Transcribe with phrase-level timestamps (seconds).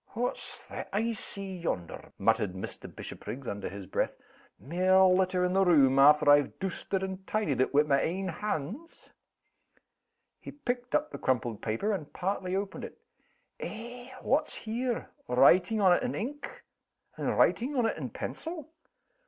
[0.15, 2.87] "What's that I see yonder?" muttered Mr.
[2.91, 4.17] Bishopriggs, under his breath.
[4.59, 9.13] "Mair litter in the room, after I've doosted and tidied it wi' my ain hands!"
[10.39, 12.97] He picked up the crumpled paper, and partly opened it.
[13.59, 14.09] "Eh!
[14.23, 15.11] what's here?
[15.27, 16.63] Writing on it in ink?
[17.15, 18.73] and writing on it in pencil?